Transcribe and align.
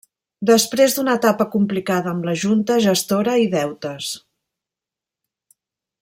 Després 0.49 0.93
d'una 0.95 1.13
etapa 1.19 1.45
complicada 1.57 2.13
amb 2.13 2.25
la 2.29 2.35
junta 2.45 2.79
gestora 2.89 3.37
i 3.45 3.47
deutes. 3.55 4.11